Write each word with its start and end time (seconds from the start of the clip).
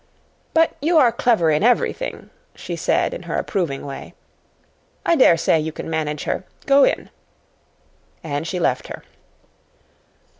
"But 0.55 0.75
you 0.81 0.97
are 0.97 1.11
clever 1.11 1.51
in 1.51 1.61
everything," 1.61 2.31
she 2.55 2.75
said 2.75 3.13
in 3.13 3.21
her 3.29 3.35
approving 3.35 3.85
way. 3.85 4.15
"I 5.05 5.15
dare 5.15 5.37
say 5.37 5.59
you 5.59 5.71
can 5.71 5.91
manage 5.91 6.23
her. 6.23 6.43
Go 6.65 6.83
in." 6.83 7.11
And 8.23 8.47
she 8.47 8.59
left 8.59 8.87
her. 8.87 9.03